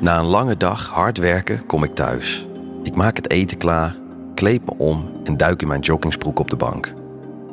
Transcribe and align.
Na 0.00 0.18
een 0.18 0.24
lange 0.24 0.56
dag 0.56 0.86
hard 0.86 1.18
werken 1.18 1.66
kom 1.66 1.84
ik 1.84 1.94
thuis. 1.94 2.46
Ik 2.82 2.96
maak 2.96 3.16
het 3.16 3.30
eten 3.30 3.58
klaar, 3.58 3.94
kleed 4.34 4.64
me 4.66 4.72
om 4.76 5.10
en 5.24 5.36
duik 5.36 5.62
in 5.62 5.68
mijn 5.68 5.80
joggingsbroek 5.80 6.38
op 6.38 6.50
de 6.50 6.56
bank. 6.56 6.94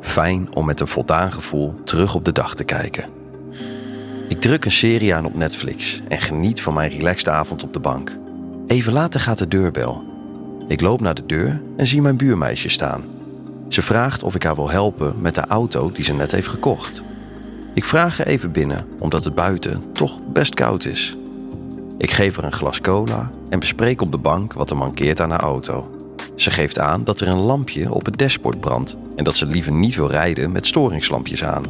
Fijn 0.02 0.56
om 0.56 0.66
met 0.66 0.80
een 0.80 0.88
voldaan 0.88 1.34
gevoel 1.34 1.84
terug 1.84 2.16
op 2.16 2.26
de 2.26 2.32
dag 2.32 2.56
te 2.56 2.64
kijken. 2.64 3.10
Ik 4.28 4.42
druk 4.42 4.66
een 4.66 4.72
serie 4.72 5.16
aan 5.16 5.26
op 5.26 5.36
Netflix 5.36 6.02
en 6.08 6.18
geniet 6.18 6.62
van 6.62 6.74
mijn 6.74 6.90
relaxed 6.90 7.30
avond 7.30 7.64
op 7.64 7.74
de 7.74 7.80
bank. 7.80 8.18
Even 8.68 8.94
later 8.94 9.20
gaat 9.20 9.38
de 9.38 9.48
deurbel. 9.48 10.04
Ik 10.68 10.82
loop 10.82 11.02
naar 11.02 11.16
de 11.16 11.26
deur 11.26 11.62
en 11.78 11.88
zie 11.88 12.02
mijn 12.02 12.18
buurmeisje 12.18 12.70
staan. 12.70 13.04
Ze 13.68 13.82
vraagt 13.82 14.24
of 14.24 14.36
ik 14.36 14.44
haar 14.44 14.56
wil 14.56 14.70
helpen 14.70 15.22
met 15.22 15.36
de 15.36 15.48
auto 15.48 15.92
die 15.92 16.04
ze 16.04 16.14
net 16.14 16.32
heeft 16.32 16.48
gekocht. 16.48 17.02
Ik 17.74 17.84
vraag 17.84 18.20
er 18.20 18.28
even 18.28 18.52
binnen, 18.52 18.88
omdat 19.00 19.24
het 19.24 19.36
buiten 19.36 19.92
toch 19.92 20.22
best 20.32 20.54
koud 20.54 20.86
is. 20.86 21.18
Ik 22.06 22.12
geef 22.12 22.36
haar 22.36 22.46
een 22.46 22.52
glas 22.52 22.82
cola 22.82 23.32
en 23.50 23.60
bespreek 23.60 24.02
op 24.02 24.12
de 24.12 24.18
bank 24.18 24.54
wat 24.54 24.70
er 24.70 24.78
mankeert 24.78 25.22
aan 25.22 25.30
haar 25.30 25.40
auto. 25.40 25.96
Ze 26.36 26.52
geeft 26.52 26.80
aan 26.80 27.04
dat 27.04 27.20
er 27.20 27.28
een 27.28 27.38
lampje 27.38 27.94
op 27.94 28.06
het 28.06 28.18
dashboard 28.18 28.60
brandt 28.60 28.98
en 29.16 29.24
dat 29.24 29.36
ze 29.36 29.46
liever 29.46 29.72
niet 29.72 29.96
wil 29.96 30.08
rijden 30.08 30.52
met 30.52 30.66
storingslampjes 30.66 31.44
aan. 31.44 31.64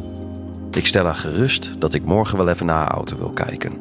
Ik 0.70 0.86
stel 0.86 1.04
haar 1.04 1.14
gerust 1.14 1.80
dat 1.80 1.94
ik 1.94 2.04
morgen 2.04 2.36
wel 2.36 2.48
even 2.48 2.66
naar 2.66 2.76
haar 2.76 2.90
auto 2.90 3.16
wil 3.16 3.30
kijken. 3.30 3.80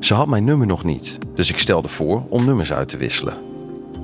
Ze 0.00 0.14
had 0.14 0.26
mijn 0.26 0.44
nummer 0.44 0.66
nog 0.66 0.84
niet, 0.84 1.18
dus 1.34 1.50
ik 1.50 1.58
stelde 1.58 1.88
voor 1.88 2.26
om 2.28 2.44
nummers 2.44 2.72
uit 2.72 2.88
te 2.88 2.96
wisselen. 2.96 3.34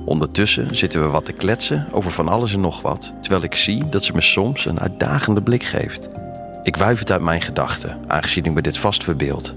Ondertussen 0.05 0.75
zitten 0.75 1.01
we 1.01 1.07
wat 1.07 1.25
te 1.25 1.33
kletsen 1.33 1.87
over 1.91 2.11
van 2.11 2.27
alles 2.27 2.53
en 2.53 2.61
nog 2.61 2.81
wat, 2.81 3.13
terwijl 3.21 3.43
ik 3.43 3.55
zie 3.55 3.89
dat 3.89 4.03
ze 4.03 4.13
me 4.13 4.21
soms 4.21 4.65
een 4.65 4.79
uitdagende 4.79 5.43
blik 5.43 5.63
geeft. 5.63 6.09
Ik 6.63 6.75
wuif 6.75 6.99
het 6.99 7.11
uit 7.11 7.21
mijn 7.21 7.41
gedachten, 7.41 7.97
aangezien 8.07 8.43
ik 8.45 8.53
me 8.53 8.61
dit 8.61 8.77
vast 8.77 9.03
verbeeld. 9.03 9.53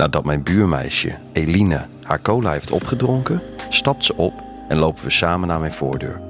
Nadat 0.00 0.24
mijn 0.24 0.42
buurmeisje, 0.42 1.14
Eline, 1.32 1.86
haar 2.02 2.20
cola 2.20 2.52
heeft 2.52 2.70
opgedronken, 2.70 3.42
stapt 3.68 4.04
ze 4.04 4.16
op 4.16 4.32
en 4.68 4.78
lopen 4.78 5.04
we 5.04 5.10
samen 5.10 5.48
naar 5.48 5.60
mijn 5.60 5.72
voordeur. 5.72 6.20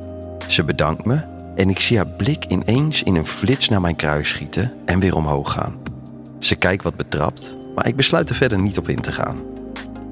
Ze 0.46 0.64
bedankt 0.64 1.04
me 1.04 1.20
en 1.56 1.68
ik 1.68 1.80
zie 1.80 1.96
haar 1.96 2.06
blik 2.06 2.44
ineens 2.44 3.02
in 3.02 3.14
een 3.14 3.26
flits 3.26 3.68
naar 3.68 3.80
mijn 3.80 3.96
kruis 3.96 4.28
schieten 4.28 4.72
en 4.84 5.00
weer 5.00 5.16
omhoog 5.16 5.52
gaan. 5.52 5.78
Ze 6.38 6.54
kijkt 6.54 6.84
wat 6.84 6.96
betrapt, 6.96 7.56
maar 7.74 7.86
ik 7.86 7.96
besluit 7.96 8.28
er 8.28 8.34
verder 8.34 8.58
niet 8.58 8.78
op 8.78 8.88
in 8.88 9.00
te 9.00 9.12
gaan. 9.12 9.36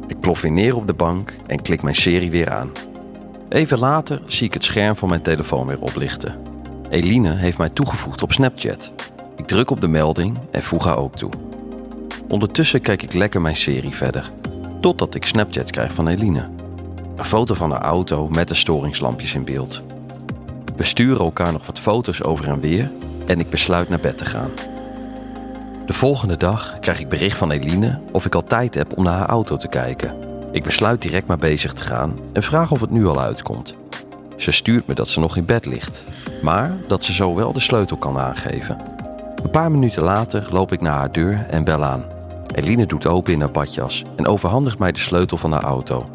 Ik 0.07 0.21
plof 0.21 0.41
weer 0.41 0.53
neer 0.53 0.77
op 0.77 0.87
de 0.87 0.95
bank 0.95 1.37
en 1.47 1.63
klik 1.63 1.83
mijn 1.83 1.95
serie 1.95 2.31
weer 2.31 2.51
aan. 2.51 2.73
Even 3.49 3.79
later 3.79 4.23
zie 4.27 4.47
ik 4.47 4.55
het 4.55 4.65
scherm 4.65 4.97
van 4.97 5.09
mijn 5.09 5.23
telefoon 5.23 5.67
weer 5.67 5.81
oplichten. 5.81 6.35
Eline 6.91 7.35
heeft 7.35 7.59
mij 7.59 7.69
toegevoegd 7.69 8.23
op 8.23 8.33
Snapchat. 8.33 8.93
Ik 9.37 9.47
druk 9.47 9.71
op 9.71 9.81
de 9.81 9.89
melding 9.89 10.39
en 10.51 10.63
voeg 10.63 10.85
haar 10.85 10.97
ook 10.97 11.17
toe. 11.17 11.48
Ondertussen 12.29 12.81
kijk 12.81 13.03
ik 13.03 13.13
lekker 13.13 13.41
mijn 13.41 13.57
serie 13.57 13.95
verder, 13.95 14.31
totdat 14.81 15.15
ik 15.15 15.27
Snapchat 15.27 15.71
krijg 15.71 15.93
van 15.93 16.09
Eline. 16.09 16.49
Een 17.17 17.25
foto 17.25 17.55
van 17.55 17.71
haar 17.71 17.81
auto 17.81 18.29
met 18.29 18.49
de 18.49 18.55
storingslampjes 18.55 19.35
in 19.35 19.45
beeld. 19.45 19.83
We 20.77 20.85
sturen 20.85 21.25
elkaar 21.25 21.53
nog 21.53 21.67
wat 21.67 21.81
foto's 21.81 22.23
over 22.23 22.49
en 22.49 22.61
weer 22.61 22.91
en 23.27 23.41
ik 23.41 23.51
besluit 23.51 23.89
naar 23.89 24.01
bed 24.01 24.19
te 24.19 24.25
gaan. 24.25 24.51
De 25.87 25.93
volgende 25.93 26.37
dag 26.37 26.79
krijg 26.81 27.01
ik 27.01 27.09
bericht 27.09 27.39
van 27.39 27.51
Eline 27.51 28.01
of 28.13 28.27
ik 28.27 28.35
al 28.35 28.45
tijd 28.45 28.75
heb 28.75 28.97
om 28.97 29.05
naar 29.05 29.19
haar 29.19 29.29
auto 29.29 29.57
te 29.57 29.69
kijken. 29.69 30.15
Ik 30.53 30.65
besluit 30.65 31.03
direct 31.03 31.27
maar 31.27 31.39
bezig 31.39 31.73
te 31.73 31.83
gaan 31.83 32.19
en 32.33 32.43
vraag 32.43 32.71
of 32.71 32.81
het 32.81 32.91
nu 32.91 33.07
al 33.07 33.21
uitkomt. 33.21 33.75
Ze 34.37 34.51
stuurt 34.51 34.87
me 34.87 34.95
dat 34.95 35.09
ze 35.09 35.21
nog 35.21 35.37
in 35.37 35.45
bed 35.45 35.67
ligt, 35.67 36.05
maar 36.43 36.77
dat 36.89 37.03
ze 37.03 37.13
zo 37.13 37.35
wel 37.35 37.53
de 37.53 37.61
sleutel 37.61 37.97
kan 37.97 38.19
aangeven. 38.19 38.77
Een 39.43 39.51
paar 39.51 39.71
minuten 39.71 40.03
later 40.03 40.47
loop 40.53 40.73
ik 40.73 40.81
naar 40.81 40.97
haar 40.97 41.13
deur 41.13 41.47
en 41.51 41.65
bel 41.65 41.85
aan. 41.85 42.18
Eline 42.55 42.87
doet 42.87 43.07
open 43.07 43.33
in 43.33 43.41
haar 43.41 43.51
badjas 43.51 44.05
en 44.17 44.27
overhandigt 44.27 44.79
mij 44.79 44.93
de 44.93 44.99
sleutel 44.99 45.37
van 45.37 45.53
haar 45.53 45.65
auto. 45.65 46.09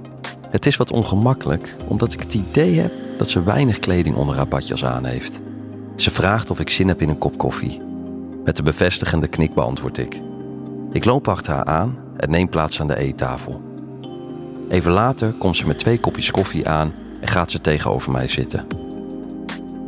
Het 0.50 0.66
is 0.66 0.78
wat 0.78 0.92
ongemakkelijk, 0.92 1.76
omdat 1.88 2.14
ik 2.14 2.20
het 2.20 2.34
idee 2.34 2.80
heb 2.80 2.92
dat 3.18 3.30
ze 3.30 3.44
weinig 3.44 3.80
kleding 3.80 4.16
onder 4.16 4.36
haar 4.36 4.48
badjas 4.48 4.86
aan 4.86 5.06
heeft. 5.06 5.42
Ze 5.96 6.12
vraagt 6.12 6.50
of 6.50 6.60
ik 6.60 6.70
zin 6.70 6.88
heb 6.88 7.02
in 7.02 7.10
een 7.10 7.18
kop 7.18 7.38
koffie. 7.38 7.82
Met 8.44 8.58
een 8.58 8.64
bevestigende 8.64 9.28
knik 9.28 9.54
beantwoord 9.54 9.98
ik. 9.98 10.22
Ik 10.92 11.06
loop 11.06 11.28
achter 11.28 11.54
haar 11.54 11.66
aan 11.66 11.98
en 12.18 12.30
neem 12.30 12.50
plaats 12.50 12.82
aan 12.82 12.88
de 12.88 12.98
eettafel. 12.98 13.62
Even 14.70 14.92
later 14.92 15.34
komt 15.34 15.58
ze 15.58 15.68
met 15.68 15.80
twee 15.80 16.00
kopjes 16.00 16.32
koffie 16.32 16.70
aan 16.70 16.94
en 17.22 17.28
gaat 17.28 17.52
ze 17.52 17.62
tegenover 17.62 18.12
mij 18.12 18.28
zitten. 18.28 18.68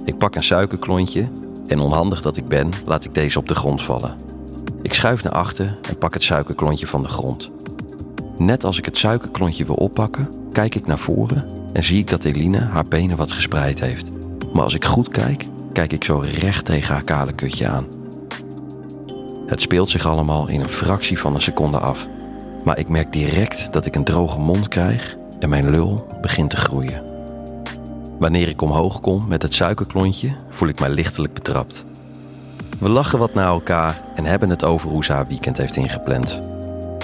Ik 0.05 0.17
pak 0.17 0.35
een 0.35 0.43
suikerklontje 0.43 1.27
en 1.67 1.79
onhandig 1.79 2.21
dat 2.21 2.37
ik 2.37 2.47
ben, 2.47 2.69
laat 2.85 3.05
ik 3.05 3.13
deze 3.13 3.39
op 3.39 3.47
de 3.47 3.55
grond 3.55 3.81
vallen. 3.81 4.34
Ik 4.85 4.93
schuif 4.93 5.23
naar 5.23 5.33
achter 5.33 5.77
en 5.89 5.97
pak 5.97 6.13
het 6.13 6.23
suikerklontje 6.23 6.87
van 6.87 7.01
de 7.01 7.07
grond. 7.07 7.51
Net 8.37 8.63
als 8.63 8.77
ik 8.77 8.85
het 8.85 8.97
suikerklontje 8.97 9.65
wil 9.65 9.75
oppakken, 9.75 10.29
kijk 10.51 10.75
ik 10.75 10.87
naar 10.87 10.97
voren 10.97 11.45
en 11.73 11.83
zie 11.83 11.97
ik 11.97 12.09
dat 12.09 12.23
Eline 12.23 12.59
haar 12.59 12.83
benen 12.83 13.17
wat 13.17 13.31
gespreid 13.31 13.79
heeft. 13.79 14.09
Maar 14.53 14.63
als 14.63 14.73
ik 14.73 14.85
goed 14.85 15.09
kijk, 15.09 15.47
kijk 15.73 15.91
ik 15.91 16.03
zo 16.03 16.23
recht 16.39 16.65
tegen 16.65 16.93
haar 16.93 17.03
kale 17.03 17.33
kutje 17.33 17.67
aan. 17.67 17.85
Het 19.45 19.61
speelt 19.61 19.89
zich 19.89 20.05
allemaal 20.05 20.47
in 20.47 20.59
een 20.59 20.69
fractie 20.69 21.19
van 21.19 21.35
een 21.35 21.41
seconde 21.41 21.79
af. 21.79 22.07
Maar 22.63 22.79
ik 22.79 22.87
merk 22.87 23.13
direct 23.13 23.73
dat 23.73 23.85
ik 23.85 23.95
een 23.95 24.03
droge 24.03 24.39
mond 24.39 24.67
krijg 24.67 25.17
en 25.39 25.49
mijn 25.49 25.69
lul 25.69 26.07
begint 26.21 26.49
te 26.49 26.57
groeien. 26.57 27.03
Wanneer 28.19 28.47
ik 28.47 28.61
omhoog 28.61 28.99
kom 28.99 29.27
met 29.27 29.41
het 29.41 29.53
suikerklontje, 29.53 30.35
voel 30.49 30.69
ik 30.69 30.79
mij 30.79 30.89
lichtelijk 30.89 31.33
betrapt. 31.33 31.85
We 32.79 32.89
lachen 32.89 33.19
wat 33.19 33.33
naar 33.33 33.47
elkaar 33.47 34.01
en 34.15 34.25
hebben 34.25 34.49
het 34.49 34.63
over 34.63 34.89
hoe 34.89 35.05
ze 35.05 35.11
haar 35.11 35.27
weekend 35.27 35.57
heeft 35.57 35.75
ingepland. 35.75 36.39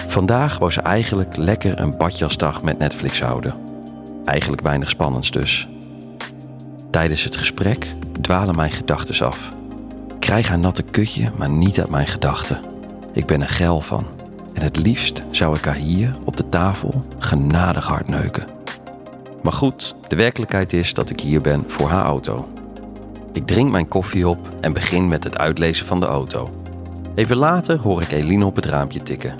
Vandaag 0.07 0.57
wou 0.57 0.71
ze 0.71 0.81
eigenlijk 0.81 1.35
lekker 1.35 1.79
een 1.79 1.97
badjasdag 1.97 2.61
met 2.61 2.77
Netflix 2.77 3.21
houden. 3.21 3.55
Eigenlijk 4.25 4.61
weinig 4.61 4.89
spannends 4.89 5.31
dus. 5.31 5.69
Tijdens 6.89 7.23
het 7.23 7.35
gesprek 7.35 7.87
dwalen 8.21 8.55
mijn 8.55 8.71
gedachten 8.71 9.27
af. 9.27 9.51
Ik 10.13 10.19
krijg 10.19 10.47
haar 10.47 10.59
natte 10.59 10.83
kutje, 10.83 11.31
maar 11.37 11.49
niet 11.49 11.79
uit 11.79 11.89
mijn 11.89 12.07
gedachten. 12.07 12.59
Ik 13.13 13.25
ben 13.25 13.41
er 13.41 13.49
geil 13.49 13.81
van. 13.81 14.05
En 14.53 14.61
het 14.61 14.77
liefst 14.77 15.23
zou 15.29 15.57
ik 15.57 15.65
haar 15.65 15.75
hier 15.75 16.15
op 16.23 16.37
de 16.37 16.49
tafel 16.49 17.03
genadig 17.17 17.87
hard 17.87 18.07
neuken. 18.07 18.45
Maar 19.41 19.53
goed, 19.53 19.95
de 20.07 20.15
werkelijkheid 20.15 20.73
is 20.73 20.93
dat 20.93 21.09
ik 21.09 21.19
hier 21.19 21.41
ben 21.41 21.63
voor 21.67 21.89
haar 21.89 22.05
auto. 22.05 22.47
Ik 23.33 23.47
drink 23.47 23.71
mijn 23.71 23.87
koffie 23.87 24.27
op 24.27 24.49
en 24.61 24.73
begin 24.73 25.07
met 25.07 25.23
het 25.23 25.37
uitlezen 25.37 25.85
van 25.85 25.99
de 25.99 26.05
auto. 26.05 26.49
Even 27.15 27.37
later 27.37 27.79
hoor 27.79 28.01
ik 28.01 28.11
Eline 28.11 28.45
op 28.45 28.55
het 28.55 28.65
raampje 28.65 29.03
tikken. 29.03 29.35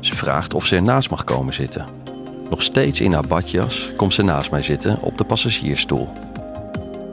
Ze 0.00 0.16
vraagt 0.16 0.54
of 0.54 0.66
ze 0.66 0.76
ernaast 0.76 1.10
mag 1.10 1.24
komen 1.24 1.54
zitten. 1.54 1.84
Nog 2.50 2.62
steeds 2.62 3.00
in 3.00 3.12
haar 3.12 3.26
badjas 3.26 3.92
komt 3.96 4.14
ze 4.14 4.22
naast 4.22 4.50
mij 4.50 4.62
zitten 4.62 5.02
op 5.02 5.18
de 5.18 5.24
passagiersstoel. 5.24 6.08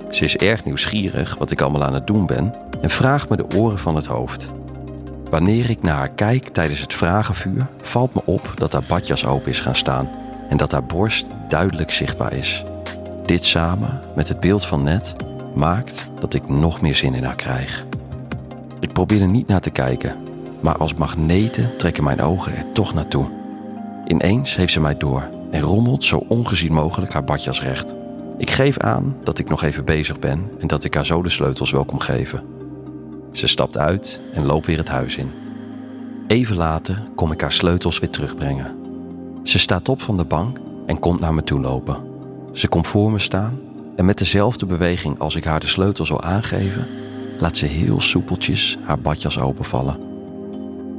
Ze 0.10 0.24
is 0.24 0.36
erg 0.36 0.66
nieuwsgierig 0.66 1.36
wat 1.38 1.52
ik 1.52 1.62
allemaal 1.62 1.84
aan 1.84 1.94
het 1.94 2.08
doen 2.08 2.26
ben 2.26 2.54
en 2.82 2.90
vraagt 2.90 3.30
me 3.30 3.36
de 3.36 3.58
oren 3.58 3.80
van 3.80 3.96
het 3.96 4.06
hoofd. 4.06 4.52
Wanneer 5.30 5.70
ik 5.70 5.82
naar 5.82 5.96
haar 5.96 6.12
kijk 6.12 6.48
tijdens 6.48 6.82
het 6.82 6.94
vragenvuur, 6.94 7.68
valt 7.82 8.14
me 8.14 8.22
op 8.26 8.52
dat 8.56 8.74
haar 8.74 8.84
badjas 8.88 9.26
open 9.26 9.50
is 9.50 9.60
gaan 9.60 9.76
staan 9.76 10.10
en 10.50 10.58
dat 10.58 10.72
haar 10.72 10.86
borst 10.86 11.26
duidelijk 11.50 11.92
zichtbaar 11.92 12.34
is. 12.34 12.64
Dit 13.26 13.46
samen 13.46 14.02
met 14.16 14.28
het 14.28 14.40
beeld 14.40 14.66
van 14.66 14.84
net 14.84 15.16
maakt 15.56 16.10
dat 16.20 16.34
ik 16.34 16.50
nog 16.50 16.82
meer 16.82 16.96
zin 16.96 17.14
in 17.14 17.24
haar 17.24 17.36
krijg. 17.36 17.84
Ik 18.80 18.94
probeer 18.94 19.22
er 19.22 19.28
niet 19.28 19.48
naar 19.48 19.62
te 19.62 19.70
kijken, 19.70 20.18
maar 20.62 20.78
als 20.78 20.94
magneten 20.94 21.78
trekken 21.78 22.04
mijn 22.04 22.22
ogen 22.22 22.56
er 22.56 22.72
toch 22.72 22.94
naartoe. 22.94 23.26
Ineens 24.06 24.56
heeft 24.56 24.74
ze 24.74 24.80
mij 24.80 24.98
door 24.98 25.30
en 25.52 25.62
rommelt 25.62 26.04
zo 26.04 26.26
ongezien 26.28 26.74
mogelijk 26.74 27.14
haar 27.14 27.24
badjas 27.24 27.62
recht. 27.62 27.96
Ik 28.38 28.50
geef 28.50 28.78
aan 28.78 29.16
dat 29.24 29.40
ik 29.40 29.50
nog 29.50 29.64
even 29.64 29.86
bezig 29.86 30.20
ben 30.20 30.50
en 30.60 30.68
dat 30.68 30.84
ik 30.84 30.94
haar 30.94 31.06
zo 31.06 31.22
de 31.22 31.30
sleutels 31.30 31.72
wil 31.72 31.86
kom 31.86 32.00
geven. 32.00 32.44
Ze 33.32 33.48
stapt 33.48 33.78
uit 33.78 34.22
en 34.34 34.46
loopt 34.46 34.66
weer 34.66 34.78
het 34.78 34.90
huis 34.90 35.18
in. 35.18 35.32
Even 36.28 36.56
later 36.56 37.04
kom 37.16 37.32
ik 37.32 37.42
haar 37.42 37.52
sleutels 37.52 38.00
weer 38.00 38.10
terugbrengen. 38.10 38.76
Ze 39.44 39.60
staat 39.60 39.90
op 39.90 40.02
van 40.02 40.18
de 40.18 40.26
bank 40.26 40.60
en 40.86 41.00
komt 41.00 41.20
naar 41.20 41.34
me 41.34 41.44
toe 41.44 41.60
lopen. 41.60 41.98
Ze 42.52 42.68
komt 42.68 42.88
voor 42.88 43.12
me 43.12 43.20
staan 43.20 43.60
en 43.96 44.06
met 44.06 44.18
dezelfde 44.18 44.66
beweging 44.66 45.20
als 45.20 45.36
ik 45.36 45.44
haar 45.44 45.60
de 45.60 45.68
sleutel 45.68 46.06
zal 46.06 46.22
aangeven, 46.22 46.88
laat 47.40 47.58
ze 47.58 47.66
heel 47.66 48.02
soepeltjes 48.02 48.78
haar 48.84 49.00
badjas 49.00 49.40
openvallen. 49.40 50.00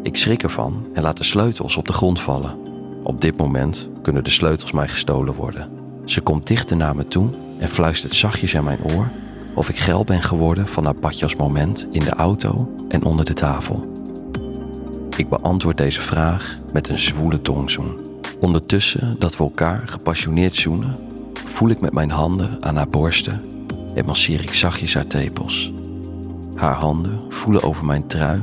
Ik 0.03 0.17
schrik 0.17 0.43
ervan 0.43 0.87
en 0.93 1.03
laat 1.03 1.17
de 1.17 1.25
sleutels 1.25 1.77
op 1.77 1.87
de 1.87 1.93
grond 1.93 2.21
vallen. 2.21 2.59
Op 3.03 3.21
dit 3.21 3.37
moment 3.37 3.89
kunnen 4.03 4.25
de 4.25 4.31
sleutels 4.31 4.73
mij 4.73 4.89
gestolen 4.89 5.35
worden. 5.35 5.69
Ze 6.05 6.21
komt 6.21 6.47
dichter 6.47 6.77
naar 6.77 6.97
me 6.97 7.09
toe 7.09 7.31
en 7.59 7.69
fluistert 7.69 8.15
zachtjes 8.15 8.55
in 8.55 8.65
mijn 8.65 8.79
oor 8.95 9.11
of 9.55 9.69
ik 9.69 9.77
geil 9.77 10.05
ben 10.05 10.23
geworden 10.23 10.67
van 10.67 10.85
haar 10.85 10.97
badjasmoment 10.97 11.89
in 11.91 12.01
de 12.01 12.11
auto 12.11 12.75
en 12.89 13.05
onder 13.05 13.25
de 13.25 13.33
tafel. 13.33 13.93
Ik 15.17 15.29
beantwoord 15.29 15.77
deze 15.77 16.01
vraag 16.01 16.57
met 16.73 16.89
een 16.89 16.99
zwoele 16.99 17.41
tongzoen. 17.41 17.97
Ondertussen 18.41 19.17
dat 19.19 19.37
we 19.37 19.45
elkaar 19.45 19.83
gepassioneerd 19.85 20.55
zoenen, 20.55 20.97
voel 21.55 21.69
ik 21.69 21.81
met 21.81 21.93
mijn 21.93 22.11
handen 22.11 22.57
aan 22.61 22.77
haar 22.77 22.89
borsten 22.89 23.43
en 23.95 24.05
masseer 24.05 24.43
ik 24.43 24.55
zachtjes 24.55 24.95
haar 24.95 25.07
tepels. 25.07 25.73
Haar 26.55 26.75
handen 26.75 27.21
voelen 27.29 27.63
over 27.63 27.85
mijn 27.85 28.07
trui 28.07 28.43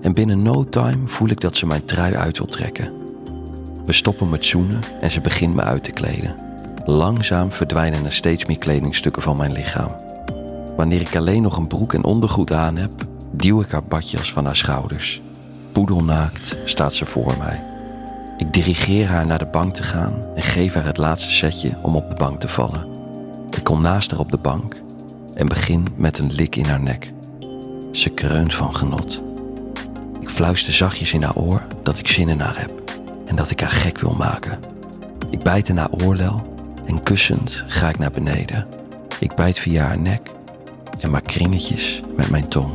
en 0.00 0.12
binnen 0.12 0.42
no 0.42 0.64
time 0.64 1.08
voel 1.08 1.28
ik 1.28 1.40
dat 1.40 1.56
ze 1.56 1.66
mijn 1.66 1.84
trui 1.84 2.14
uit 2.14 2.38
wil 2.38 2.46
trekken. 2.46 2.92
We 3.84 3.92
stoppen 3.92 4.28
met 4.28 4.44
zoenen 4.44 4.80
en 5.00 5.10
ze 5.10 5.20
begint 5.20 5.54
me 5.54 5.62
uit 5.62 5.84
te 5.84 5.90
kleden. 5.90 6.34
Langzaam 6.84 7.52
verdwijnen 7.52 8.04
er 8.04 8.12
steeds 8.12 8.44
meer 8.44 8.58
kledingstukken 8.58 9.22
van 9.22 9.36
mijn 9.36 9.52
lichaam. 9.52 9.96
Wanneer 10.76 11.00
ik 11.00 11.16
alleen 11.16 11.42
nog 11.42 11.56
een 11.56 11.68
broek 11.68 11.92
en 11.92 12.04
ondergoed 12.04 12.52
aan 12.52 12.76
heb, 12.76 12.92
duw 13.32 13.60
ik 13.60 13.70
haar 13.70 13.84
badjas 13.84 14.32
van 14.32 14.44
haar 14.44 14.56
schouders. 14.56 15.22
Poedelnaakt 15.72 16.56
staat 16.64 16.94
ze 16.94 17.06
voor 17.06 17.34
mij. 17.38 17.73
Ik 18.36 18.52
dirigeer 18.52 19.06
haar 19.06 19.26
naar 19.26 19.38
de 19.38 19.48
bank 19.50 19.74
te 19.74 19.82
gaan 19.82 20.12
en 20.34 20.42
geef 20.42 20.74
haar 20.74 20.84
het 20.84 20.96
laatste 20.96 21.30
setje 21.30 21.74
om 21.82 21.96
op 21.96 22.10
de 22.10 22.16
bank 22.16 22.40
te 22.40 22.48
vallen. 22.48 22.86
Ik 23.50 23.64
kom 23.64 23.80
naast 23.80 24.10
haar 24.10 24.20
op 24.20 24.30
de 24.30 24.38
bank 24.38 24.82
en 25.34 25.48
begin 25.48 25.86
met 25.96 26.18
een 26.18 26.32
lik 26.32 26.56
in 26.56 26.64
haar 26.64 26.80
nek. 26.80 27.12
Ze 27.92 28.10
kreunt 28.10 28.54
van 28.54 28.76
genot. 28.76 29.22
Ik 30.20 30.28
fluister 30.30 30.72
zachtjes 30.72 31.12
in 31.12 31.22
haar 31.22 31.36
oor 31.36 31.66
dat 31.82 31.98
ik 31.98 32.08
zin 32.08 32.28
in 32.28 32.40
haar 32.40 32.60
heb 32.60 32.82
en 33.26 33.36
dat 33.36 33.50
ik 33.50 33.60
haar 33.60 33.70
gek 33.70 33.98
wil 33.98 34.14
maken. 34.14 34.58
Ik 35.30 35.42
bijt 35.42 35.68
in 35.68 35.76
haar 35.76 35.90
oorlel 35.90 36.54
en 36.86 37.02
kussend 37.02 37.64
ga 37.66 37.88
ik 37.88 37.98
naar 37.98 38.10
beneden. 38.10 38.66
Ik 39.20 39.34
bijt 39.34 39.58
via 39.58 39.86
haar 39.86 39.98
nek 39.98 40.30
en 41.00 41.10
maak 41.10 41.24
kringetjes 41.24 42.00
met 42.16 42.30
mijn 42.30 42.48
tong. 42.48 42.70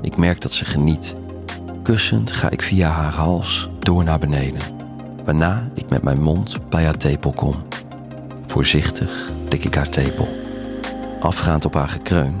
Ik 0.00 0.16
merk 0.16 0.40
dat 0.40 0.52
ze 0.52 0.64
geniet. 0.64 1.16
Kussend 1.82 2.32
ga 2.32 2.50
ik 2.50 2.62
via 2.62 2.90
haar 2.90 3.12
hals 3.12 3.70
door 3.88 4.04
naar 4.04 4.18
beneden, 4.18 4.60
waarna 5.24 5.68
ik 5.74 5.88
met 5.88 6.02
mijn 6.02 6.22
mond 6.22 6.68
bij 6.68 6.84
haar 6.84 6.96
tepel 6.96 7.32
kom. 7.32 7.54
Voorzichtig 8.46 9.30
lik 9.48 9.64
ik 9.64 9.74
haar 9.74 9.88
tepel. 9.88 10.28
Afgaand 11.20 11.64
op 11.64 11.74
haar 11.74 11.88
gekreun 11.88 12.40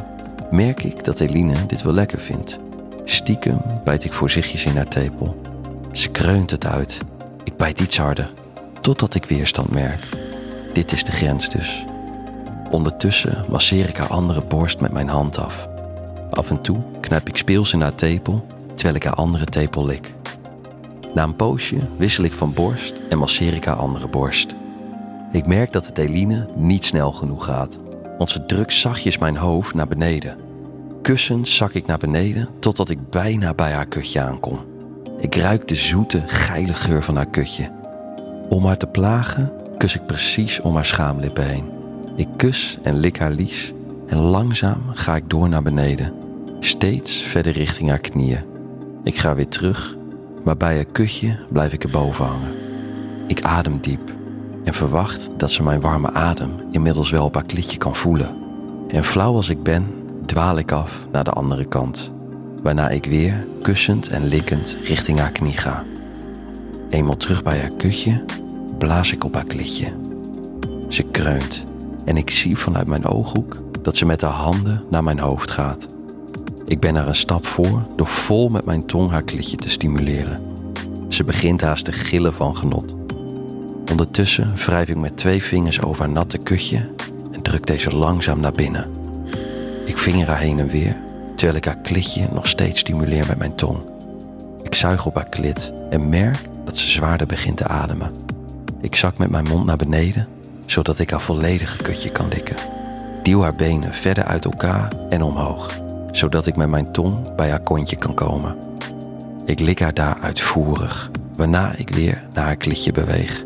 merk 0.50 0.82
ik 0.82 1.04
dat 1.04 1.20
Eline 1.20 1.66
dit 1.66 1.82
wel 1.82 1.92
lekker 1.92 2.18
vindt. 2.18 2.58
Stiekem 3.04 3.60
bijt 3.84 4.04
ik 4.04 4.12
voorzichtig 4.12 4.64
in 4.64 4.76
haar 4.76 4.88
tepel. 4.88 5.40
Ze 5.92 6.08
kreunt 6.08 6.50
het 6.50 6.66
uit. 6.66 6.98
Ik 7.44 7.56
bijt 7.56 7.80
iets 7.80 7.98
harder, 7.98 8.32
totdat 8.80 9.14
ik 9.14 9.24
weerstand 9.24 9.70
merk. 9.70 10.08
Dit 10.72 10.92
is 10.92 11.04
de 11.04 11.12
grens 11.12 11.48
dus. 11.48 11.84
Ondertussen 12.70 13.44
masseer 13.48 13.88
ik 13.88 13.96
haar 13.96 14.08
andere 14.08 14.42
borst 14.42 14.80
met 14.80 14.92
mijn 14.92 15.08
hand 15.08 15.38
af. 15.38 15.68
Af 16.30 16.50
en 16.50 16.60
toe 16.60 16.82
knijp 17.00 17.28
ik 17.28 17.36
speels 17.36 17.72
in 17.72 17.80
haar 17.80 17.94
tepel, 17.94 18.46
terwijl 18.74 18.94
ik 18.94 19.04
haar 19.04 19.14
andere 19.14 19.44
tepel 19.44 19.86
lik. 19.86 20.16
Na 21.18 21.24
een 21.24 21.36
poosje 21.36 21.78
wissel 21.96 22.24
ik 22.24 22.32
van 22.32 22.52
borst 22.52 23.00
en 23.08 23.18
masseer 23.18 23.54
ik 23.54 23.64
haar 23.64 23.76
andere 23.76 24.08
borst. 24.08 24.54
Ik 25.32 25.46
merk 25.46 25.72
dat 25.72 25.86
het 25.86 25.98
Eline 25.98 26.48
niet 26.56 26.84
snel 26.84 27.12
genoeg 27.12 27.44
gaat, 27.44 27.78
want 28.18 28.30
ze 28.30 28.46
drukt 28.46 28.72
zachtjes 28.72 29.18
mijn 29.18 29.36
hoofd 29.36 29.74
naar 29.74 29.88
beneden. 29.88 30.36
Kussend 31.02 31.48
zak 31.48 31.72
ik 31.72 31.86
naar 31.86 31.98
beneden 31.98 32.48
totdat 32.60 32.90
ik 32.90 33.10
bijna 33.10 33.54
bij 33.54 33.72
haar 33.72 33.86
kutje 33.86 34.20
aankom. 34.20 34.58
Ik 35.20 35.34
ruik 35.34 35.68
de 35.68 35.74
zoete, 35.74 36.22
geile 36.26 36.72
geur 36.72 37.02
van 37.02 37.16
haar 37.16 37.30
kutje. 37.30 37.72
Om 38.48 38.64
haar 38.64 38.78
te 38.78 38.86
plagen, 38.86 39.52
kus 39.76 39.94
ik 39.94 40.06
precies 40.06 40.60
om 40.60 40.74
haar 40.74 40.84
schaamlippen 40.84 41.48
heen. 41.48 41.70
Ik 42.16 42.28
kus 42.36 42.78
en 42.82 42.98
lik 42.98 43.18
haar 43.18 43.32
lies 43.32 43.72
en 44.06 44.18
langzaam 44.18 44.82
ga 44.92 45.16
ik 45.16 45.30
door 45.30 45.48
naar 45.48 45.62
beneden, 45.62 46.14
steeds 46.60 47.22
verder 47.22 47.52
richting 47.52 47.88
haar 47.88 48.00
knieën. 48.00 48.44
Ik 49.04 49.16
ga 49.16 49.34
weer 49.34 49.48
terug, 49.48 49.97
maar 50.44 50.56
bij 50.56 50.74
haar 50.74 50.84
kutje 50.84 51.38
blijf 51.48 51.72
ik 51.72 51.84
erboven 51.84 52.24
hangen. 52.24 52.54
Ik 53.26 53.42
adem 53.42 53.78
diep 53.80 54.16
en 54.64 54.74
verwacht 54.74 55.30
dat 55.36 55.50
ze 55.50 55.62
mijn 55.62 55.80
warme 55.80 56.12
adem 56.12 56.50
inmiddels 56.70 57.10
wel 57.10 57.24
op 57.24 57.34
haar 57.34 57.46
klitje 57.46 57.78
kan 57.78 57.94
voelen. 57.94 58.36
En 58.88 59.04
flauw 59.04 59.34
als 59.34 59.48
ik 59.48 59.62
ben, 59.62 59.86
dwaal 60.26 60.58
ik 60.58 60.72
af 60.72 61.06
naar 61.12 61.24
de 61.24 61.30
andere 61.30 61.64
kant, 61.64 62.12
waarna 62.62 62.88
ik 62.88 63.04
weer 63.04 63.46
kussend 63.62 64.08
en 64.08 64.26
likkend 64.26 64.76
richting 64.82 65.18
haar 65.18 65.30
knie 65.30 65.56
ga. 65.56 65.84
Eenmaal 66.90 67.16
terug 67.16 67.42
bij 67.42 67.58
haar 67.58 67.76
kutje, 67.76 68.24
blaas 68.78 69.12
ik 69.12 69.24
op 69.24 69.34
haar 69.34 69.44
klitje. 69.44 69.92
Ze 70.88 71.02
kreunt 71.02 71.66
en 72.04 72.16
ik 72.16 72.30
zie 72.30 72.56
vanuit 72.56 72.86
mijn 72.86 73.04
ooghoek 73.04 73.62
dat 73.82 73.96
ze 73.96 74.06
met 74.06 74.20
haar 74.20 74.30
handen 74.30 74.84
naar 74.90 75.04
mijn 75.04 75.18
hoofd 75.18 75.50
gaat. 75.50 75.97
Ik 76.68 76.80
ben 76.80 76.96
er 76.96 77.08
een 77.08 77.14
stap 77.14 77.46
voor 77.46 77.82
door 77.96 78.06
vol 78.06 78.48
met 78.48 78.64
mijn 78.64 78.86
tong 78.86 79.10
haar 79.10 79.22
klitje 79.22 79.56
te 79.56 79.68
stimuleren. 79.68 80.40
Ze 81.08 81.24
begint 81.24 81.60
haast 81.60 81.84
te 81.84 81.92
gillen 81.92 82.34
van 82.34 82.56
genot. 82.56 82.94
Ondertussen 83.90 84.54
wrijf 84.54 84.88
ik 84.88 84.96
met 84.96 85.16
twee 85.16 85.42
vingers 85.42 85.82
over 85.82 86.02
haar 86.02 86.12
natte 86.12 86.38
kutje 86.38 86.88
en 87.32 87.42
druk 87.42 87.66
deze 87.66 87.94
langzaam 87.94 88.40
naar 88.40 88.52
binnen. 88.52 88.90
Ik 89.84 89.98
vinger 89.98 90.26
haar 90.26 90.38
heen 90.38 90.58
en 90.58 90.68
weer, 90.68 90.96
terwijl 91.34 91.56
ik 91.56 91.64
haar 91.64 91.78
klitje 91.78 92.28
nog 92.32 92.46
steeds 92.46 92.80
stimuleer 92.80 93.26
met 93.26 93.38
mijn 93.38 93.54
tong. 93.54 93.78
Ik 94.62 94.74
zuig 94.74 95.06
op 95.06 95.14
haar 95.14 95.28
klit 95.28 95.72
en 95.90 96.08
merk 96.08 96.40
dat 96.64 96.76
ze 96.76 96.88
zwaarder 96.88 97.26
begint 97.26 97.56
te 97.56 97.66
ademen. 97.66 98.12
Ik 98.80 98.96
zak 98.96 99.18
met 99.18 99.30
mijn 99.30 99.48
mond 99.48 99.66
naar 99.66 99.76
beneden, 99.76 100.26
zodat 100.66 100.98
ik 100.98 101.10
haar 101.10 101.20
volledige 101.20 101.82
kutje 101.82 102.10
kan 102.10 102.28
likken. 102.28 102.56
Duw 103.22 103.40
haar 103.40 103.54
benen 103.54 103.94
verder 103.94 104.24
uit 104.24 104.44
elkaar 104.44 104.92
en 105.08 105.22
omhoog, 105.22 105.86
zodat 106.18 106.46
ik 106.46 106.56
met 106.56 106.68
mijn 106.68 106.92
tong 106.92 107.34
bij 107.34 107.50
haar 107.50 107.60
kontje 107.60 107.96
kan 107.96 108.14
komen. 108.14 108.56
Ik 109.44 109.60
lik 109.60 109.78
haar 109.78 109.94
daar 109.94 110.18
uitvoerig, 110.20 111.10
waarna 111.36 111.74
ik 111.76 111.88
weer 111.88 112.24
naar 112.32 112.44
haar 112.44 112.56
klitje 112.56 112.92
beweeg. 112.92 113.44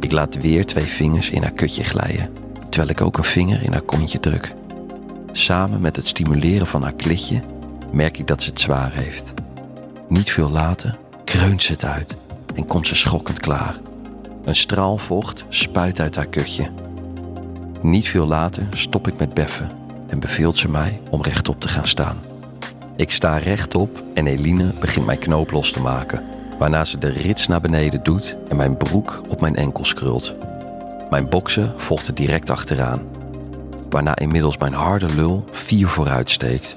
Ik 0.00 0.12
laat 0.12 0.40
weer 0.40 0.66
twee 0.66 0.84
vingers 0.84 1.30
in 1.30 1.42
haar 1.42 1.52
kutje 1.52 1.84
glijden, 1.84 2.30
terwijl 2.68 2.90
ik 2.90 3.00
ook 3.00 3.18
een 3.18 3.24
vinger 3.24 3.62
in 3.62 3.72
haar 3.72 3.82
kontje 3.82 4.20
druk. 4.20 4.54
Samen 5.32 5.80
met 5.80 5.96
het 5.96 6.06
stimuleren 6.06 6.66
van 6.66 6.82
haar 6.82 6.94
klitje 6.94 7.40
merk 7.92 8.18
ik 8.18 8.26
dat 8.26 8.42
ze 8.42 8.50
het 8.50 8.60
zwaar 8.60 8.92
heeft. 8.92 9.34
Niet 10.08 10.30
veel 10.30 10.50
later 10.50 10.98
kreunt 11.24 11.62
ze 11.62 11.72
het 11.72 11.84
uit 11.84 12.16
en 12.56 12.66
komt 12.66 12.88
ze 12.88 12.94
schokkend 12.94 13.40
klaar. 13.40 13.76
Een 14.44 14.56
straal 14.56 14.98
vocht 14.98 15.44
spuit 15.48 16.00
uit 16.00 16.16
haar 16.16 16.28
kutje. 16.28 16.70
Niet 17.82 18.08
veel 18.08 18.26
later 18.26 18.66
stop 18.70 19.08
ik 19.08 19.18
met 19.18 19.34
beffen 19.34 19.82
en 20.14 20.20
beveelt 20.20 20.56
ze 20.56 20.70
mij 20.70 21.00
om 21.10 21.22
rechtop 21.22 21.60
te 21.60 21.68
gaan 21.68 21.86
staan. 21.86 22.20
Ik 22.96 23.10
sta 23.10 23.36
rechtop 23.36 24.04
en 24.14 24.26
Eline 24.26 24.72
begint 24.80 25.06
mijn 25.06 25.18
knoop 25.18 25.50
los 25.50 25.72
te 25.72 25.80
maken, 25.80 26.24
waarna 26.58 26.84
ze 26.84 26.98
de 26.98 27.08
rits 27.08 27.46
naar 27.46 27.60
beneden 27.60 28.02
doet 28.02 28.36
en 28.48 28.56
mijn 28.56 28.76
broek 28.76 29.22
op 29.28 29.40
mijn 29.40 29.56
enkels 29.56 29.94
krult. 29.94 30.34
Mijn 31.10 31.28
boksen 31.28 31.72
volgt 31.76 32.06
er 32.06 32.14
direct 32.14 32.50
achteraan, 32.50 33.02
waarna 33.90 34.16
inmiddels 34.16 34.58
mijn 34.58 34.72
harde 34.72 35.14
lul 35.14 35.44
vier 35.52 35.88
vooruit 35.88 36.30
steekt. 36.30 36.76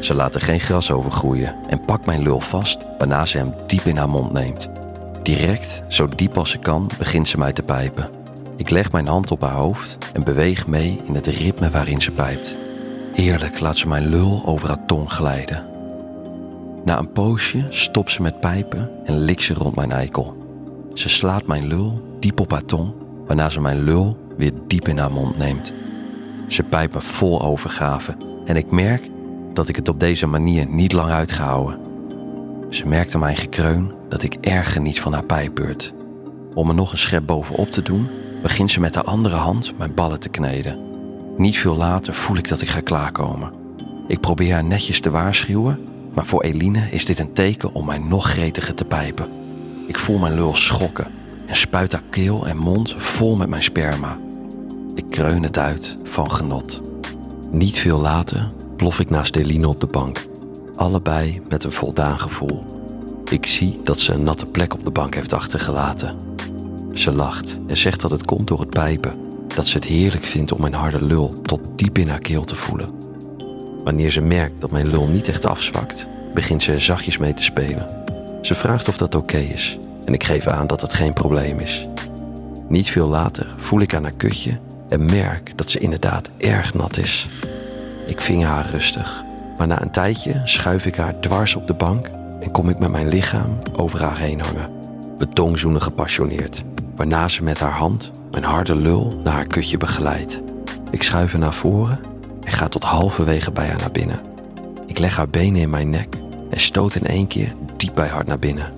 Ze 0.00 0.14
laat 0.14 0.34
er 0.34 0.40
geen 0.40 0.60
gras 0.60 0.90
over 0.90 1.10
groeien 1.10 1.54
en 1.68 1.84
pakt 1.84 2.06
mijn 2.06 2.22
lul 2.22 2.40
vast, 2.40 2.78
waarna 2.98 3.26
ze 3.26 3.38
hem 3.38 3.54
diep 3.66 3.84
in 3.84 3.96
haar 3.96 4.08
mond 4.08 4.32
neemt. 4.32 4.68
Direct, 5.22 5.80
zo 5.88 6.08
diep 6.08 6.38
als 6.38 6.50
ze 6.50 6.58
kan, 6.58 6.90
begint 6.98 7.28
ze 7.28 7.38
mij 7.38 7.52
te 7.52 7.62
pijpen. 7.62 8.19
Ik 8.60 8.70
leg 8.70 8.92
mijn 8.92 9.06
hand 9.06 9.30
op 9.30 9.40
haar 9.40 9.52
hoofd 9.52 9.98
en 10.12 10.24
beweeg 10.24 10.66
mee 10.66 11.00
in 11.04 11.14
het 11.14 11.26
ritme 11.26 11.70
waarin 11.70 12.00
ze 12.00 12.10
pijpt. 12.10 12.56
Heerlijk 13.12 13.60
laat 13.60 13.76
ze 13.76 13.88
mijn 13.88 14.08
lul 14.08 14.42
over 14.46 14.68
haar 14.68 14.86
tong 14.86 15.12
glijden. 15.12 15.66
Na 16.84 16.98
een 16.98 17.12
poosje 17.12 17.66
stopt 17.70 18.10
ze 18.10 18.22
met 18.22 18.40
pijpen 18.40 18.90
en 19.04 19.18
likt 19.18 19.42
ze 19.42 19.54
rond 19.54 19.74
mijn 19.74 19.92
eikel. 19.92 20.36
Ze 20.94 21.08
slaat 21.08 21.46
mijn 21.46 21.66
lul 21.66 22.16
diep 22.18 22.40
op 22.40 22.50
haar 22.50 22.64
tong, 22.64 22.92
waarna 23.26 23.48
ze 23.48 23.60
mijn 23.60 23.82
lul 23.82 24.16
weer 24.36 24.52
diep 24.66 24.88
in 24.88 24.98
haar 24.98 25.12
mond 25.12 25.38
neemt. 25.38 25.72
Ze 26.48 26.62
pijpt 26.62 26.94
me 26.94 27.00
vol 27.00 27.42
overgave 27.42 28.16
en 28.44 28.56
ik 28.56 28.70
merk 28.70 29.10
dat 29.52 29.68
ik 29.68 29.76
het 29.76 29.88
op 29.88 30.00
deze 30.00 30.26
manier 30.26 30.66
niet 30.66 30.92
lang 30.92 31.10
uitgehouden. 31.10 31.78
Ze 32.70 32.86
merkte 32.86 33.18
mijn 33.18 33.36
gekreun 33.36 33.92
dat 34.08 34.22
ik 34.22 34.34
erg 34.34 34.72
geniet 34.72 35.00
van 35.00 35.12
haar 35.12 35.24
pijpbeurt. 35.24 35.92
Om 36.54 36.68
er 36.68 36.74
nog 36.74 36.92
een 36.92 36.98
schep 36.98 37.26
bovenop 37.26 37.70
te 37.70 37.82
doen, 37.82 38.08
begint 38.42 38.70
ze 38.70 38.80
met 38.80 38.92
de 38.92 39.02
andere 39.02 39.36
hand 39.36 39.78
mijn 39.78 39.94
ballen 39.94 40.20
te 40.20 40.28
kneden. 40.28 40.78
Niet 41.36 41.58
veel 41.58 41.76
later 41.76 42.14
voel 42.14 42.36
ik 42.36 42.48
dat 42.48 42.60
ik 42.60 42.68
ga 42.68 42.80
klaarkomen. 42.80 43.52
Ik 44.06 44.20
probeer 44.20 44.52
haar 44.52 44.64
netjes 44.64 45.00
te 45.00 45.10
waarschuwen, 45.10 45.78
maar 46.14 46.26
voor 46.26 46.42
Eline 46.42 46.88
is 46.90 47.04
dit 47.04 47.18
een 47.18 47.32
teken 47.32 47.74
om 47.74 47.86
mij 47.86 47.98
nog 47.98 48.30
gretiger 48.30 48.74
te 48.74 48.84
pijpen. 48.84 49.28
Ik 49.86 49.98
voel 49.98 50.18
mijn 50.18 50.34
lul 50.34 50.54
schokken 50.54 51.10
en 51.46 51.56
spuit 51.56 51.92
haar 51.92 52.04
keel 52.10 52.46
en 52.46 52.56
mond 52.56 52.94
vol 52.98 53.36
met 53.36 53.48
mijn 53.48 53.62
sperma. 53.62 54.18
Ik 54.94 55.04
kreun 55.10 55.42
het 55.42 55.58
uit 55.58 55.96
van 56.04 56.32
genot. 56.32 56.80
Niet 57.50 57.78
veel 57.78 58.00
later 58.00 58.48
plof 58.76 59.00
ik 59.00 59.10
naast 59.10 59.36
Eline 59.36 59.68
op 59.68 59.80
de 59.80 59.86
bank, 59.86 60.26
allebei 60.74 61.42
met 61.48 61.64
een 61.64 61.72
voldaan 61.72 62.18
gevoel. 62.18 62.64
Ik 63.30 63.46
zie 63.46 63.80
dat 63.84 63.98
ze 63.98 64.12
een 64.12 64.22
natte 64.22 64.46
plek 64.46 64.74
op 64.74 64.82
de 64.82 64.90
bank 64.90 65.14
heeft 65.14 65.32
achtergelaten. 65.32 66.29
Ze 67.00 67.12
lacht 67.12 67.58
en 67.66 67.76
zegt 67.76 68.00
dat 68.00 68.10
het 68.10 68.24
komt 68.24 68.48
door 68.48 68.60
het 68.60 68.70
pijpen, 68.70 69.14
dat 69.54 69.66
ze 69.66 69.76
het 69.76 69.84
heerlijk 69.84 70.24
vindt 70.24 70.52
om 70.52 70.60
mijn 70.60 70.74
harde 70.74 71.04
lul 71.04 71.40
tot 71.42 71.60
diep 71.76 71.98
in 71.98 72.08
haar 72.08 72.18
keel 72.18 72.44
te 72.44 72.54
voelen. 72.54 72.90
Wanneer 73.84 74.10
ze 74.10 74.20
merkt 74.20 74.60
dat 74.60 74.70
mijn 74.70 74.90
lul 74.90 75.06
niet 75.06 75.28
echt 75.28 75.44
afzwakt, 75.44 76.06
begint 76.34 76.62
ze 76.62 76.72
er 76.72 76.80
zachtjes 76.80 77.18
mee 77.18 77.34
te 77.34 77.42
spelen. 77.42 78.04
Ze 78.42 78.54
vraagt 78.54 78.88
of 78.88 78.96
dat 78.96 79.14
oké 79.14 79.36
is 79.36 79.78
en 80.04 80.12
ik 80.12 80.24
geef 80.24 80.46
aan 80.46 80.66
dat 80.66 80.80
het 80.80 80.94
geen 80.94 81.12
probleem 81.12 81.58
is. 81.58 81.88
Niet 82.68 82.90
veel 82.90 83.08
later 83.08 83.54
voel 83.56 83.80
ik 83.80 83.94
aan 83.94 84.02
haar 84.02 84.16
kutje 84.16 84.58
en 84.88 85.04
merk 85.04 85.58
dat 85.58 85.70
ze 85.70 85.78
inderdaad 85.78 86.30
erg 86.38 86.74
nat 86.74 86.96
is. 86.96 87.28
Ik 88.06 88.20
ving 88.20 88.44
haar 88.44 88.70
rustig, 88.70 89.24
maar 89.56 89.66
na 89.66 89.82
een 89.82 89.92
tijdje 89.92 90.40
schuif 90.44 90.86
ik 90.86 90.96
haar 90.96 91.20
dwars 91.20 91.56
op 91.56 91.66
de 91.66 91.74
bank 91.74 92.10
en 92.40 92.50
kom 92.50 92.68
ik 92.68 92.78
met 92.78 92.90
mijn 92.90 93.08
lichaam 93.08 93.58
over 93.76 94.02
haar 94.02 94.18
heen 94.18 94.40
hangen. 94.40 94.78
We 95.18 95.80
gepassioneerd, 95.80 96.64
waarna 96.96 97.28
ze 97.28 97.42
met 97.42 97.60
haar 97.60 97.72
hand 97.72 98.10
mijn 98.30 98.44
harde 98.44 98.76
lul 98.76 99.20
naar 99.24 99.34
haar 99.34 99.46
kutje 99.46 99.76
begeleidt. 99.76 100.40
Ik 100.90 101.02
schuif 101.02 101.30
haar 101.30 101.40
naar 101.40 101.54
voren 101.54 102.00
en 102.44 102.52
ga 102.52 102.68
tot 102.68 102.84
halverwege 102.84 103.52
bij 103.52 103.66
haar 103.66 103.78
naar 103.78 103.90
binnen. 103.90 104.20
Ik 104.86 104.98
leg 104.98 105.16
haar 105.16 105.28
benen 105.28 105.60
in 105.60 105.70
mijn 105.70 105.90
nek 105.90 106.16
en 106.50 106.60
stoot 106.60 106.94
in 106.94 107.06
één 107.06 107.26
keer 107.26 107.54
diep 107.76 107.94
bij 107.94 108.08
haar 108.08 108.24
naar 108.24 108.38
binnen. 108.38 108.72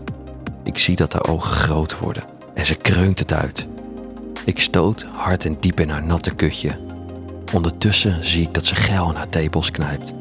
Ik 0.64 0.78
zie 0.78 0.96
dat 0.96 1.12
haar 1.12 1.28
ogen 1.28 1.52
groot 1.52 1.98
worden 1.98 2.22
en 2.54 2.66
ze 2.66 2.74
kreunt 2.74 3.18
het 3.18 3.32
uit. 3.32 3.66
Ik 4.44 4.58
stoot 4.60 5.06
hard 5.12 5.44
en 5.44 5.56
diep 5.60 5.80
in 5.80 5.90
haar 5.90 6.06
natte 6.06 6.34
kutje. 6.34 6.78
Ondertussen 7.52 8.24
zie 8.24 8.42
ik 8.42 8.54
dat 8.54 8.66
ze 8.66 8.74
geil 8.74 9.10
in 9.10 9.16
haar 9.16 9.28
tepels 9.28 9.70
knijpt. 9.70 10.12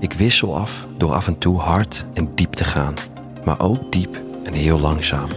Ik 0.00 0.12
wissel 0.12 0.56
af 0.56 0.86
door 0.96 1.12
af 1.12 1.26
en 1.26 1.38
toe 1.38 1.58
hard 1.58 2.04
en 2.14 2.30
diep 2.34 2.52
te 2.52 2.64
gaan, 2.64 2.94
maar 3.44 3.60
ook 3.60 3.92
diep 3.92 4.22
en 4.44 4.52
heel 4.52 4.80
langzaam. 4.80 5.28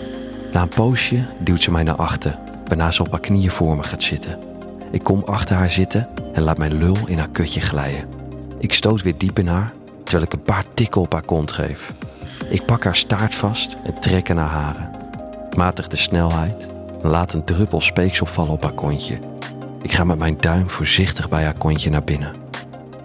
Na 0.52 0.62
een 0.62 0.70
poosje 0.70 1.26
duwt 1.40 1.62
ze 1.62 1.72
mij 1.72 1.84
naar 1.84 1.96
achter, 1.96 2.40
waarna 2.68 2.92
ze 2.92 3.02
op 3.02 3.12
haar 3.12 3.20
knieën 3.20 3.52
voor 3.52 3.76
me 3.76 3.84
gaat 3.84 4.04
zitten. 4.04 4.40
Ik 4.92 5.04
kom 5.04 5.24
achter 5.26 5.56
haar 5.56 5.70
zitten 5.70 6.08
en 6.34 6.42
laat 6.42 6.58
mijn 6.58 6.78
lul 6.78 6.98
in 7.06 7.18
haar 7.18 7.30
kutje 7.30 7.62
glijden. 7.62 8.10
Ik 8.60 8.74
stoot 8.74 9.02
weer 9.02 9.18
diep 9.18 9.40
in 9.40 9.48
haar, 9.48 9.74
terwijl 10.04 10.24
ik 10.26 10.34
een 10.34 10.44
paar 10.44 10.66
tikken 10.74 11.02
op 11.02 11.14
haar 11.14 11.26
kont 11.26 11.52
geef. 11.52 11.94
Ik 12.50 12.66
pak 12.66 12.84
haar 12.84 12.96
staart 12.96 13.36
vast 13.36 13.76
en 13.84 14.00
trek 14.00 14.30
aan 14.30 14.38
haar 14.38 14.48
haren. 14.48 14.92
Matig 15.58 15.88
de 15.88 15.96
snelheid 15.96 16.68
en 17.02 17.10
laat 17.10 17.34
een 17.34 17.44
druppel 17.44 17.82
speeksel 17.82 18.26
vallen 18.26 18.52
op 18.52 18.64
haar 18.64 18.74
kontje. 18.74 19.20
Ik 19.82 19.92
ga 19.92 20.04
met 20.04 20.18
mijn 20.18 20.38
duim 20.40 20.70
voorzichtig 20.70 21.30
bij 21.30 21.44
haar 21.44 21.58
kontje 21.58 21.90
naar 21.90 22.04
binnen. 22.04 22.32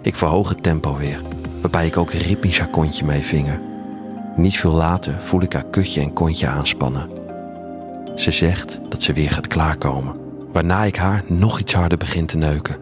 Ik 0.01 0.15
verhoog 0.15 0.49
het 0.49 0.63
tempo 0.63 0.97
weer, 0.97 1.21
waarbij 1.61 1.85
ik 1.85 1.97
ook 1.97 2.11
ritmisch 2.11 2.59
haar 2.59 2.69
kontje 2.69 3.05
mee 3.05 3.21
vinger. 3.21 3.59
Niet 4.35 4.59
veel 4.59 4.73
later 4.73 5.21
voel 5.21 5.41
ik 5.41 5.53
haar 5.53 5.65
kutje 5.65 6.01
en 6.01 6.13
kontje 6.13 6.47
aanspannen. 6.47 7.16
Ze 8.17 8.31
zegt 8.31 8.79
dat 8.89 9.03
ze 9.03 9.13
weer 9.13 9.29
gaat 9.29 9.47
klaarkomen, 9.47 10.15
waarna 10.51 10.83
ik 10.83 10.95
haar 10.95 11.23
nog 11.27 11.59
iets 11.59 11.73
harder 11.73 11.97
begin 11.97 12.25
te 12.25 12.37
neuken. 12.37 12.75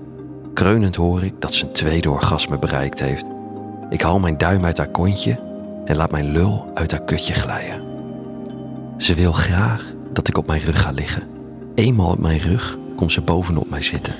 Kreunend 0.53 0.95
hoor 0.95 1.23
ik 1.23 1.33
dat 1.39 1.53
ze 1.53 1.65
een 1.65 1.71
tweede 1.71 2.09
orgasme 2.09 2.59
bereikt 2.59 2.99
heeft. 2.99 3.27
Ik 3.89 4.01
haal 4.01 4.19
mijn 4.19 4.37
duim 4.37 4.65
uit 4.65 4.77
haar 4.77 4.89
kontje 4.89 5.39
en 5.85 5.95
laat 5.95 6.11
mijn 6.11 6.31
lul 6.31 6.71
uit 6.73 6.91
haar 6.91 7.03
kutje 7.03 7.33
glijden. 7.33 7.83
Ze 8.97 9.13
wil 9.13 9.31
graag 9.31 9.93
dat 10.13 10.27
ik 10.27 10.37
op 10.37 10.47
mijn 10.47 10.61
rug 10.61 10.81
ga 10.81 10.91
liggen. 10.91 11.23
Eenmaal 11.75 12.09
op 12.09 12.19
mijn 12.19 12.39
rug 12.39 12.77
komt 12.95 13.11
ze 13.11 13.21
bovenop 13.21 13.69
mij 13.69 13.81
zitten. 13.81 14.13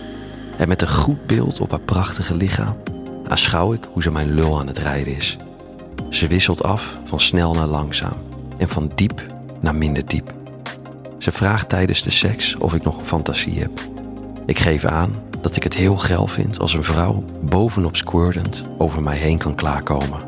En 0.58 0.68
met 0.68 0.82
een 0.82 0.90
goed 0.90 1.26
beeld 1.26 1.60
op 1.60 1.72
haar 1.72 1.82
prachtige 1.82 2.36
lichaam 2.36 2.78
aanschouw 3.28 3.74
ik 3.74 3.88
hoe 3.92 4.02
ze 4.02 4.12
mijn 4.12 4.34
lul 4.34 4.60
aan 4.60 4.68
het 4.68 4.78
rijden 4.78 5.16
is. 5.16 5.38
Ze 6.10 6.28
wisselt 6.28 6.64
af 6.64 7.00
van 7.04 7.20
snel 7.20 7.54
naar 7.54 7.68
langzaam 7.68 8.18
en 8.58 8.70
van 8.70 8.92
diep 8.96 9.26
naar 9.62 9.76
minder 9.76 10.06
diep. 10.06 10.45
Ze 11.26 11.32
vraagt 11.32 11.70
tijdens 11.70 12.04
de 12.04 12.10
seks 12.10 12.56
of 12.56 12.74
ik 12.74 12.84
nog 12.84 12.98
een 12.98 13.06
fantasie 13.06 13.60
heb. 13.60 13.72
Ik 14.46 14.60
geef 14.60 14.86
aan 14.86 15.16
dat 15.42 15.56
ik 15.56 15.64
het 15.64 15.74
heel 15.74 15.98
geil 15.98 16.28
vind 16.28 16.60
als 16.60 16.74
een 16.74 16.84
vrouw 16.84 17.24
bovenop 17.42 17.96
squirtend 17.96 18.64
over 18.78 19.02
mij 19.02 19.18
heen 19.18 19.38
kan 19.38 19.56
klaarkomen. 19.56 20.20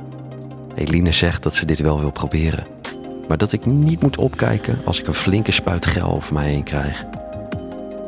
Eline 0.75 1.11
zegt 1.11 1.43
dat 1.43 1.53
ze 1.53 1.65
dit 1.65 1.79
wel 1.79 1.99
wil 1.99 2.11
proberen, 2.11 2.65
maar 3.27 3.37
dat 3.37 3.51
ik 3.51 3.65
niet 3.65 4.01
moet 4.01 4.17
opkijken 4.17 4.79
als 4.85 4.99
ik 4.99 5.07
een 5.07 5.13
flinke 5.13 5.51
spuit 5.51 5.85
gel 5.85 6.11
over 6.11 6.33
mij 6.33 6.49
heen 6.49 6.63
krijg. 6.63 7.03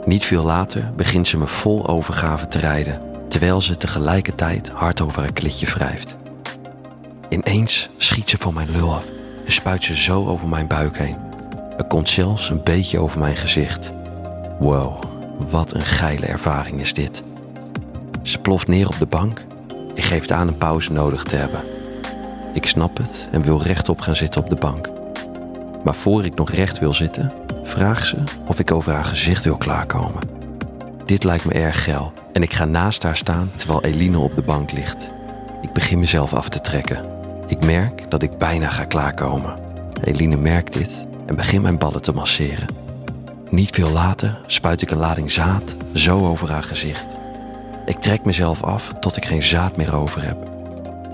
Niet 0.05 0.25
veel 0.25 0.43
later 0.43 0.91
begint 0.95 1.27
ze 1.27 1.37
me 1.37 1.47
vol 1.47 1.87
overgave 1.87 2.47
te 2.47 2.59
rijden, 2.59 3.01
terwijl 3.27 3.61
ze 3.61 3.77
tegelijkertijd 3.77 4.69
hard 4.69 5.01
over 5.01 5.21
haar 5.21 5.33
klitje 5.33 5.65
wrijft. 5.65 6.17
Ineens 7.29 7.89
schiet 7.97 8.29
ze 8.29 8.37
van 8.37 8.53
mijn 8.53 8.71
lul 8.71 8.93
af 8.93 9.05
en 9.45 9.51
spuit 9.51 9.83
ze 9.83 9.95
zo 9.95 10.25
over 10.25 10.47
mijn 10.47 10.67
buik 10.67 10.97
heen. 10.97 11.28
Er 11.79 11.85
komt 11.85 12.09
zelfs 12.09 12.49
een 12.49 12.63
beetje 12.63 12.99
over 12.99 13.19
mijn 13.19 13.35
gezicht. 13.35 13.93
Wow, 14.59 15.03
wat 15.49 15.73
een 15.73 15.81
geile 15.81 16.25
ervaring 16.25 16.79
is 16.79 16.93
dit. 16.93 17.23
Ze 18.23 18.39
ploft 18.39 18.67
neer 18.67 18.87
op 18.87 18.95
de 18.99 19.05
bank 19.05 19.45
en 19.95 20.03
geeft 20.03 20.31
aan 20.31 20.47
een 20.47 20.57
pauze 20.57 20.91
nodig 20.91 21.23
te 21.23 21.35
hebben. 21.35 21.59
Ik 22.53 22.65
snap 22.65 22.97
het 22.97 23.29
en 23.31 23.41
wil 23.41 23.61
rechtop 23.61 24.01
gaan 24.01 24.15
zitten 24.15 24.41
op 24.41 24.49
de 24.49 24.55
bank. 24.55 24.89
Maar 25.83 25.95
voor 25.95 26.25
ik 26.25 26.35
nog 26.35 26.51
recht 26.51 26.79
wil 26.79 26.93
zitten, 26.93 27.31
vraagt 27.63 28.07
ze 28.07 28.17
of 28.47 28.59
ik 28.59 28.71
over 28.71 28.93
haar 28.93 29.05
gezicht 29.05 29.43
wil 29.43 29.57
klaarkomen. 29.57 30.21
Dit 31.05 31.23
lijkt 31.23 31.45
me 31.45 31.53
erg 31.53 31.83
geil 31.83 32.13
en 32.33 32.41
ik 32.41 32.53
ga 32.53 32.65
naast 32.65 33.03
haar 33.03 33.17
staan 33.17 33.51
terwijl 33.55 33.83
Eline 33.83 34.19
op 34.19 34.35
de 34.35 34.41
bank 34.41 34.71
ligt. 34.71 35.09
Ik 35.61 35.73
begin 35.73 35.99
mezelf 35.99 36.33
af 36.33 36.49
te 36.49 36.61
trekken. 36.61 37.05
Ik 37.47 37.65
merk 37.65 38.11
dat 38.11 38.23
ik 38.23 38.37
bijna 38.37 38.69
ga 38.69 38.83
klaarkomen. 38.83 39.53
Eline 40.03 40.37
merkt 40.37 40.73
dit 40.73 41.07
en 41.29 41.35
begint 41.35 41.61
mijn 41.61 41.77
ballen 41.77 42.01
te 42.01 42.11
masseren. 42.11 42.67
Niet 43.49 43.69
veel 43.69 43.89
later 43.89 44.39
spuit 44.47 44.81
ik 44.81 44.91
een 44.91 44.97
lading 44.97 45.31
zaad 45.31 45.75
zo 45.93 46.27
over 46.27 46.51
haar 46.51 46.63
gezicht. 46.63 47.05
Ik 47.85 47.97
trek 47.97 48.25
mezelf 48.25 48.63
af 48.63 48.93
tot 48.99 49.17
ik 49.17 49.25
geen 49.25 49.43
zaad 49.43 49.77
meer 49.77 49.95
over 49.95 50.23
heb. 50.23 50.51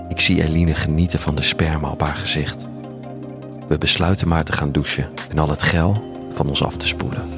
Ik 0.08 0.20
zie 0.20 0.42
Eline 0.42 0.74
genieten 0.74 1.18
van 1.18 1.34
de 1.34 1.42
sperma 1.42 1.90
op 1.90 2.00
haar 2.00 2.16
gezicht. 2.16 2.66
We 3.68 3.78
besluiten 3.78 4.28
maar 4.28 4.44
te 4.44 4.52
gaan 4.52 4.72
douchen 4.72 5.12
en 5.30 5.38
al 5.38 5.48
het 5.48 5.62
gel 5.62 6.14
van 6.32 6.48
ons 6.48 6.62
af 6.62 6.76
te 6.76 6.86
spoelen. 6.86 7.28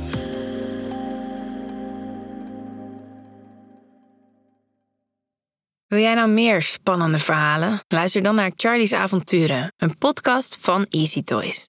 Wil 5.87 6.00
jij 6.00 6.14
nou 6.14 6.28
meer 6.28 6.62
spannende 6.62 7.18
verhalen? 7.18 7.80
Luister 7.88 8.23
dan 8.23 8.35
naar 8.35 8.52
Charlie's 8.56 8.92
Avonturen, 8.92 9.73
een 9.76 9.99
podcast 9.99 10.58
van 10.61 10.87
Easy 10.88 11.23
Toys. 11.23 11.66